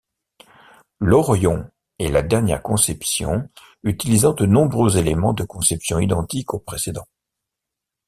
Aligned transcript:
L'Orion 0.99 1.69
est 1.99 2.09
la 2.09 2.23
dernière 2.23 2.63
conception 2.63 3.47
utilisant 3.83 4.33
de 4.33 4.47
nombreux 4.47 4.97
éléments 4.97 5.33
de 5.33 5.43
conception 5.43 5.99
identiques 5.99 6.55
aux 6.55 6.59
précédents. 6.59 7.05